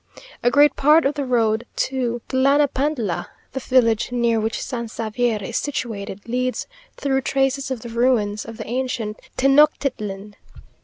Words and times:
A 0.41 0.49
great 0.49 0.75
part 0.75 1.05
of 1.05 1.13
the 1.13 1.25
road 1.27 1.63
to 1.75 2.23
Tlanapantla, 2.27 3.27
the 3.51 3.59
village 3.59 4.11
near 4.11 4.39
which 4.39 4.59
San 4.63 4.87
Xavier 4.87 5.37
is 5.43 5.57
situated, 5.57 6.27
leads 6.27 6.65
through 6.97 7.21
traces 7.21 7.69
of 7.69 7.81
the 7.81 7.89
ruins 7.89 8.43
of 8.43 8.57
the 8.57 8.65
ancient 8.65 9.19
Tenochtitlan. 9.37 10.33